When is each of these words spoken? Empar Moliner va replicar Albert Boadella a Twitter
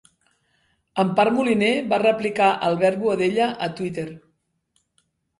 Empar 1.01 1.25
Moliner 1.33 1.73
va 1.91 1.99
replicar 2.03 2.47
Albert 2.69 2.99
Boadella 3.03 3.49
a 3.67 3.69
Twitter 3.81 4.07